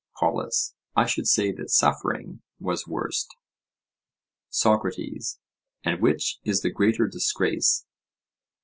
[0.17, 3.35] POLUS: I should say that suffering was worst.
[4.49, 5.37] SOCRATES:
[5.83, 7.85] And which is the greater disgrace?